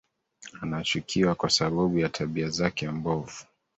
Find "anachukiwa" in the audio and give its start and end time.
0.61-1.35